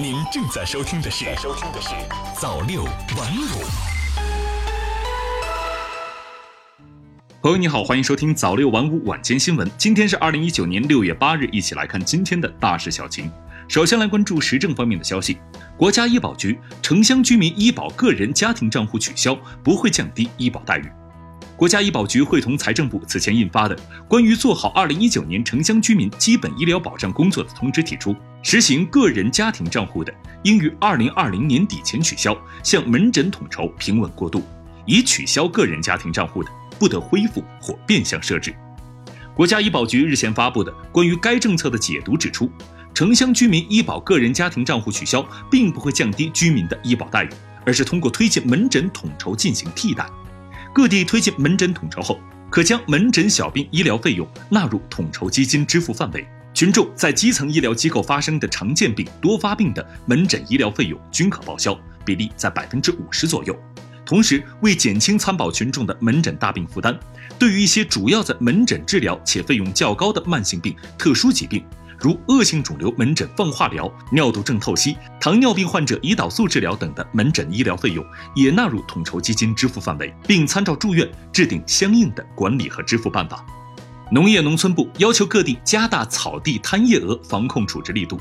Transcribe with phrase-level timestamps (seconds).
[0.00, 1.90] 您正在收听的是《收听的是
[2.40, 2.94] 早六晚
[3.36, 3.44] 五》。
[7.42, 9.70] 朋友你好，欢迎收听早六晚五晚间新闻。
[9.76, 13.30] 今天是二零一九年六月八日，一起来看今天的大事小情。
[13.68, 15.36] 首先来关注时政方面的消息，
[15.76, 20.90] 国家医保局城乡居民医保个人家庭账户取消，不会降低医保待遇。
[21.58, 23.76] 国家医保局会同财政部此前印发的
[24.08, 30.12] 《关于做好2019年城乡居民基本医疗保障工作的通知》提出，实行个人家庭账户的，
[30.44, 34.40] 应于2020年底前取消，向门诊统筹平稳过渡；
[34.86, 38.54] 已取消个人家庭账户的，不得恢复或变相设置。
[39.34, 42.50] 国家医保局日前发布的关于该政策的解读指出，
[42.94, 47.28] 城乡居民医保个人家庭账户取消，并不会降低居民的医保待遇，
[47.66, 50.08] 而是通过推进门诊统筹进行替代。
[50.72, 56.26] 各地推进门诊统筹后，可将门诊小病医疗费用纳入统筹基金支付范围。
[56.60, 61.74] 群众在基层医疗机构发生的常见病、多发病的门诊医疗费用均可报销，
[62.04, 63.58] 比例在百分之五十左右。
[64.04, 66.94] 同时，为减轻参保群众的门诊大病负担，
[67.38, 71.64] 对于一些主要在门诊治疗且费用较高的慢性病、特殊疾病。
[71.98, 78.04] 如恶性肿瘤门诊放化疗、尿毒症透析、糖尿病患者胰岛素治疗等的门诊医疗费用
[78.36, 83.42] 也纳入统筹基金支付范围，并参照住院制定相应的管理和支付办法。
[84.12, 88.20] 农业农村部要求各地加大草地贪夜蛾防控处置力度。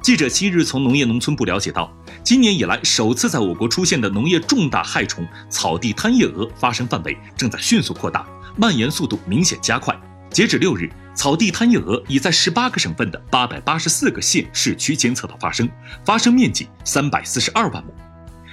[0.00, 8.24] 记者七日从农业农村部了解到，今年以来首次在我国出现的农业重大害虫草地贪夜蛾发生范围正在迅速扩大，
[8.56, 9.98] 蔓延速度明显加快。
[10.30, 10.90] 截止六日。
[11.16, 15.68] 草地贪夜蛾已在十八个省份的八百八十四个县市区监测到发生，
[16.04, 17.94] 发生面积三百四十二万亩。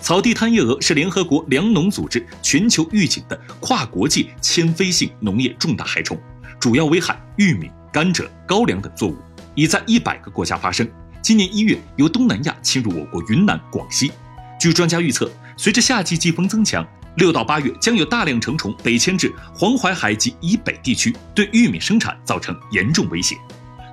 [0.00, 6.16] 草地贪夜蛾是联合国粮农组织全球预警的跨国界迁飞性农业重大害虫，
[6.64, 9.18] 主要危害玉米、甘蔗、高粱等作物，
[9.54, 10.88] 已在一百个国家发生。
[11.20, 14.10] 今年一月由东南亚侵入我国云南、广西。
[14.58, 16.82] 据专家预测，随着夏季季风增强。
[17.16, 23.36] 六到八月将有大量成虫北迁至黄淮海及以北地区，对玉米生产造成严重威胁。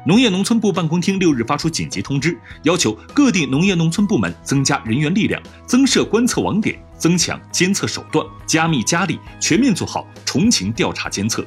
[0.07, 11.45] 农业农村部办公厅六日发出紧急通知，要求各地农业农村部门增加人员力量，增设观测网点，增强监测手段，加密加力，全面做好虫情调查监测。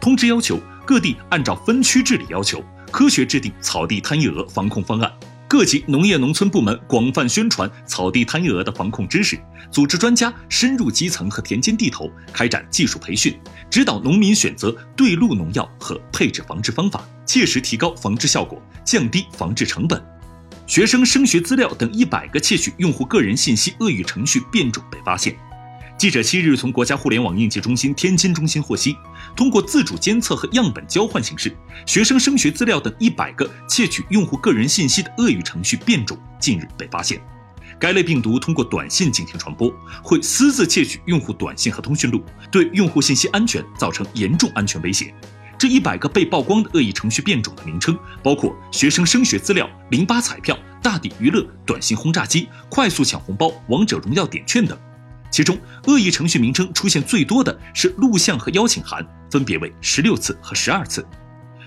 [0.00, 5.10] 通知要求各地按照分区治理要求，科学制定草地贪夜蛾防控方案。
[5.48, 9.38] 各级农业农村部门广泛宣传草地贪夜蛾的防控知识，
[9.70, 13.38] 组织专家深入基层和田间地头开展技术培训，
[13.70, 20.02] 指导农民选择对路农药和配置防治方法，切实提高防治效果，降低防治成本。
[20.66, 25.36] 学生升学资料等一百个窃取用户个人信息恶意程序变种被发现。
[26.02, 28.96] 记者七日从国家互联网应急中心天津中心获悉，
[29.36, 37.22] 通过自主监测和样本交换形式，学生升学资料等一百个窃取用户个人信息的恶意程序变种近日被发现。
[37.78, 42.20] 该类病毒通过短信进行传播，会私自窃取用户短信和通讯录，
[42.50, 45.14] 对用户信息安全造成严重安全威胁。
[45.56, 54.76] 这一百个被曝光的恶意程序变种的名称包括学生升学资料、零八彩票、大地娱乐、短信轰炸机、快速抢红包、王者荣耀点券等。
[55.32, 61.04] 其中，恶意程序名称出现最多的是录像和邀请函，分别为十六次和十二次。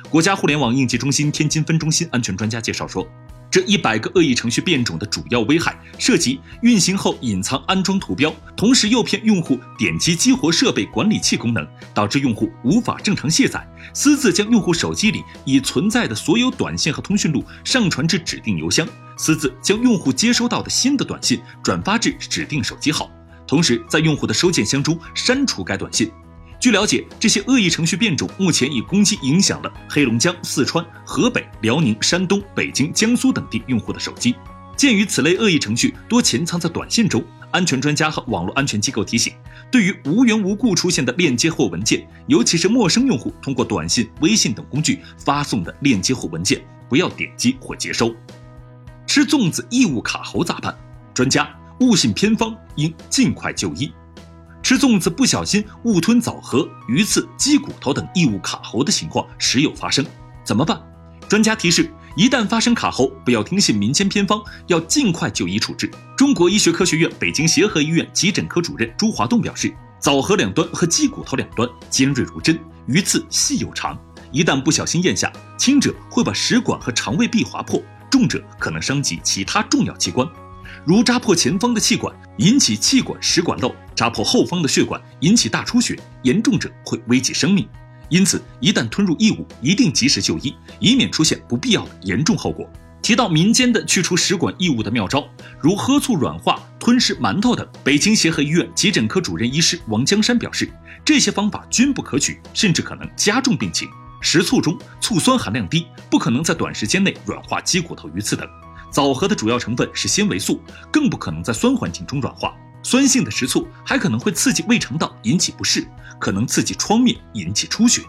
[0.07, 3.05] 国家互联网应急中心天津分中心安全专家介绍说，
[3.49, 18.87] 这一百个恶意程序变种的主要危害涉及运行后隐藏安装图标，同时诱骗用户点击激活设备管理器功能，导致用户无法正常卸载，私自将用户手机里已存在的所有短信和通讯录上传至指定邮箱，
[19.17, 23.09] 私自将用户接收到的新的短信转发至指定手机号。
[23.47, 26.11] 同时，在用户的收件箱中删除该短信。
[26.59, 34.35] 据了解，这些恶意程序变种目前已攻击影响了黑龙江、四川、河北、辽宁、山东、北京、江苏等地用户的手机。
[34.75, 39.31] 鉴于此类恶意程序多潜藏在短信中，安全专家和网络安全机构提醒：
[39.71, 48.13] 对于无缘无故出现的链接或文件，尤其是陌生用户通过短信、微信等工具发送的链接或文件，不要点击或接收。
[49.05, 50.75] 吃粽子异物卡喉咋办？
[51.13, 51.47] 专家。
[51.79, 53.91] 误信偏方，应尽快就医。
[54.63, 60.03] 吃粽子不小心误吞枣核、鱼刺、鸡骨头等异物卡喉的情况时有发生，
[60.43, 60.81] 怎么办？
[61.29, 65.91] 专家提示：一旦发生卡喉，不要听信民间偏方，要尽快就医处置。
[66.17, 72.57] 中国医学科学院北京协和医院急诊科主任朱华栋表示，枣核两端和鸡骨头两端尖锐如针，
[72.87, 73.95] 鱼刺细又长，
[74.31, 80.27] 一旦不小心咽下，轻者会把食管和肠胃壁划破，重者可能伤及其他重要器官。
[80.85, 87.67] 如扎破前方的气管，引起气管食管漏；扎破后方的血管，引起大出血，严重者会危及生命。
[88.07, 92.69] 因此，一旦吞入异物，一定及时就医，以免出现不必要的严重后果。
[93.01, 95.27] 提到民间的去除食管异物的妙招，
[95.59, 97.67] 如喝醋软化、吞噬馒头等。
[97.83, 100.71] 北京协和医院急诊科主任医师王江山表示，
[101.03, 103.89] 这些方法均不可取，甚至可能加重病情。
[104.21, 108.47] 食醋中醋酸含量低，不可能在短时间内软化鸡骨头、鱼刺等。
[108.95, 112.55] 枣核的主要成分是纤维素，更不可能在酸环境中软化。
[112.81, 115.85] 酸性的食醋还可能会刺激胃肠道，引起不适，
[116.17, 118.01] 可能刺激创面，引起出血。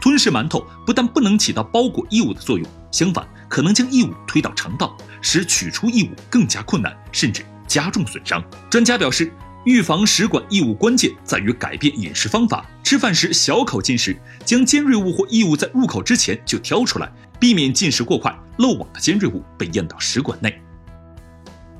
[0.00, 8.42] 吞噬馒头不但不能起到包裹异物的作用，相反可能将异物推到肠道，使取出异物更加困难，甚至加重损伤。
[8.70, 9.30] 专家表示，
[9.66, 20.62] 预防食管异物关键在于改变饮食方法，吃饭时小口进食，将尖锐物或异物在入口之前就挑出来，避免进食过快，漏网的尖锐物被咽到食管内。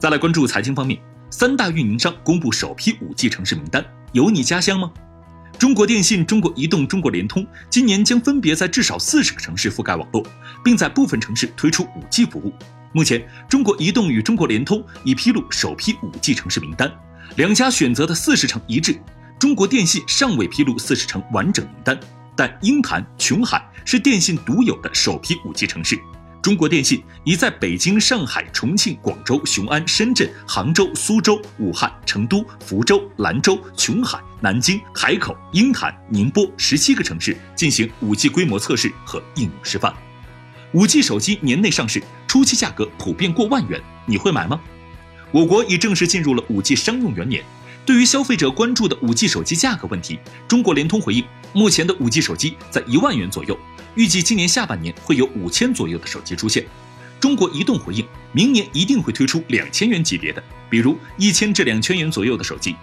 [0.01, 1.01] 再来关注财经方面，
[1.31, 4.91] 三大运营商公布首批 5G 城市名单，有你家乡吗？
[5.61, 10.27] 中国电信、中国移动、中国联通今年将分别在至少四十个城市覆盖网络，
[10.65, 12.53] 并在部分城市推出 5G 服务。
[12.93, 16.93] 目前，中国移动与中国联通已披露首批 5G 城市名单，
[17.37, 19.01] 两家选择的四十城一致。
[19.39, 21.99] 中国电信尚未披露四十城完整名单，
[22.35, 25.97] 但鹰潭、琼海是电信独有的首批 5G 城市。
[26.43, 39.95] 中国电信已在北京、上海、重庆、广州、雄安、深圳、杭州、苏州、武汉、成都、福州、兰州、琼海、南京、海口、鹰潭、宁波十七个城市进行 5G 规模测试和应用示范。
[40.75, 44.61] 5G 手机年内上市，初期价格普遍过万元，你会买吗？
[45.31, 47.45] 我国已正式进入了 5G 商用元年。
[47.85, 53.59] 对于消费者关注的 5G 手机价格问题，中国联通回应，目前的 5G 手机在一万元左右。
[53.97, 56.65] 预计今年下半年会有五千左右的手机出现。
[57.19, 62.77] 中国移动回应，明年一定会推出两千元级别的，比如一千至两千元左右的手机。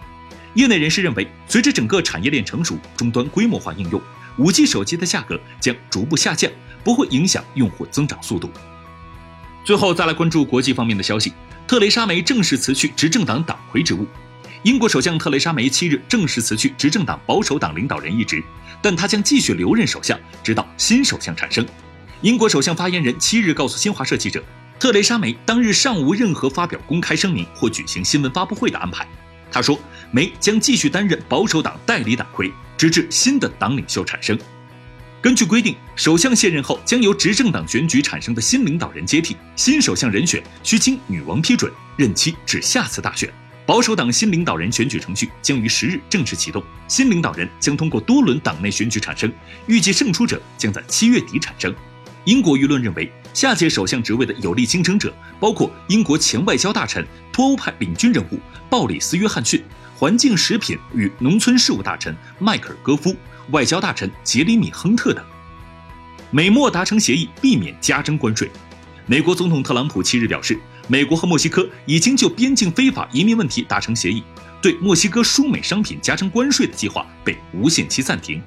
[0.56, 4.02] 业内人士认为，随着整个产业链成熟，终端规模化应用
[4.38, 6.52] ，5G 手机的价格将逐步下降，
[6.84, 8.50] 不会影响用户增长速度。
[9.64, 11.32] 最后再来关注国际方面的消息，
[11.68, 14.06] 特蕾莎梅正式辞去执政党党魁职务。
[14.64, 18.44] 英国首相特蕾莎梅七日正式辞去执政党保守党领导人一职，
[18.82, 21.66] 但她将继续留任首相，直到新首相产生。
[22.22, 24.44] 英国首相发言人七日告诉新华社记者，
[24.78, 29.08] 特蕾莎梅当日尚无任何发表公开声明或举行新闻发布会的安排。
[29.50, 29.80] 他说，
[30.12, 34.38] 梅将继续担任保守党代理党魁，直至新的党领袖产生。
[35.22, 43.34] 根据规定，首相卸任后将由执政党选举产生的新领导人接替，新首相人选需经女王批准，任期至下次大选。
[43.70, 49.32] 保守党新领导人选举程序将于十日正式启动，新领导人将通过多轮党内选举产生，
[49.68, 51.72] 预计胜出者将在七月底产生。
[52.26, 58.40] 英国舆论认为，下届首相职位的有力竞争者包括英国前外交大臣、脱欧派领军人物
[58.72, 59.64] 鲍里斯·约翰逊、
[59.96, 63.16] 环境、食品与农村事务大臣迈克尔·戈夫、
[63.52, 65.24] 外交大臣杰里米·亨特等。
[66.32, 68.50] 美墨达成协议，避免加征关税。
[69.06, 70.60] 美国总统特朗普七日表示。
[70.92, 74.24] 美国和墨西哥已经就边境非法移民问题达成协议，
[74.60, 78.42] 对墨西哥输美商品加征关税的计划被无限期暂停。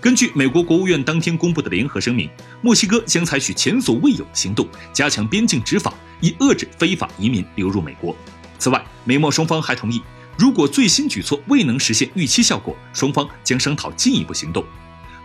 [0.00, 2.26] 根据美国国务院当天公布的联合声明，
[2.62, 5.92] 墨西哥将采取前所未有的行动，加强边境执法，
[6.22, 8.16] 以遏制非法移民流入美国。
[8.58, 10.00] 此外，美墨双方还同意，
[10.38, 14.64] 如果最新举措未能实现预期效果，双方将商讨进一步行动。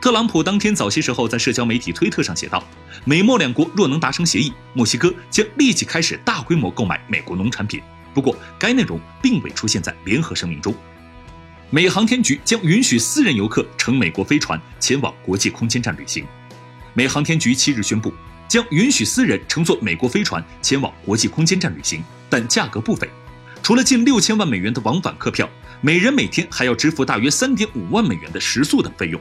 [0.02, 2.64] 特朗普当天早些时候在社交媒体推特上写道
[3.04, 7.82] ：“美墨两国若能达成协议，墨西哥将立即开始大规模购买美国农产品。”
[8.14, 10.74] 不过，该内容并未出现在联合声明中。
[11.70, 16.26] 美航天局将允许私人游客乘美国飞船前往国际空间站旅行。
[16.94, 18.14] 美航天局七日宣布，
[18.48, 23.08] 将允许私人乘坐美国飞船前往国际空间站旅行，但价格不菲。
[23.62, 25.48] 除了近六千万美元的往返客票，
[25.82, 29.20] 每人每天还要支付大约三点五万美元的食宿等费用。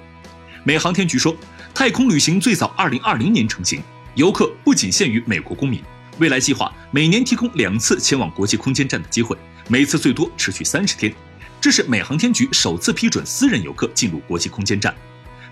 [0.68, 1.34] 美航天局说，
[1.72, 3.82] 太空旅行最早2020年成型，
[4.16, 5.82] 游客不仅限于美国公民，
[6.18, 9.34] 未来计划每年提供两次前往国际空间站的机会，
[9.66, 11.10] 每次最多持续三十天。
[11.58, 14.94] 这是美航天局首次批准私人游客进入国际空间站。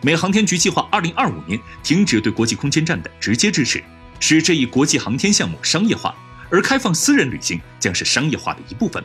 [0.03, 3.83] 美航天局计划2025年停止对国际空间站的直接支持，
[4.21, 6.15] 使这一国际航天项目商业化，
[6.51, 9.03] 而开放私人旅行将是商业化的一部分。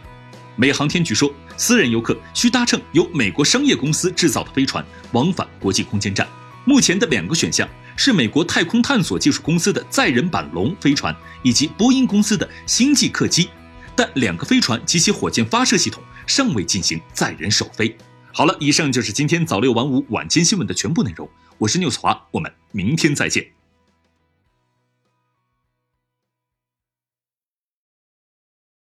[0.55, 6.27] 美航天局说，私人游客需搭乘由美国商业公司制造的飞船往返国际空间站。
[6.65, 13.49] 目前的两个选项是美国太空探索技术公司的载人版龙飞船以及波音公司的星际客机，
[13.95, 17.95] 但两个飞船及其火箭发射系统尚未进行载人首飞。
[18.33, 21.27] 好了，以上就是今天早六晚五晚间新闻的全部内容。
[21.57, 23.60] 我是 news 华，我们明天再见。